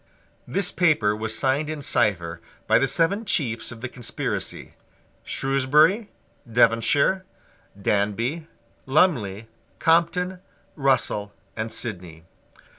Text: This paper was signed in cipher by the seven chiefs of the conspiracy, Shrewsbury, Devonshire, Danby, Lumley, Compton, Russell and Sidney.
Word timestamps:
This 0.47 0.71
paper 0.71 1.15
was 1.15 1.37
signed 1.37 1.69
in 1.69 1.83
cipher 1.83 2.41
by 2.65 2.79
the 2.79 2.87
seven 2.87 3.23
chiefs 3.23 3.71
of 3.71 3.81
the 3.81 3.87
conspiracy, 3.87 4.73
Shrewsbury, 5.23 6.09
Devonshire, 6.51 7.23
Danby, 7.79 8.47
Lumley, 8.87 9.47
Compton, 9.77 10.39
Russell 10.75 11.35
and 11.55 11.71
Sidney. 11.71 12.23